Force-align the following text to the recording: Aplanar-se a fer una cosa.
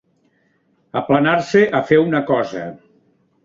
Aplanar-se 1.03 1.63
a 1.81 1.85
fer 1.93 2.03
una 2.07 2.25
cosa. 2.33 2.69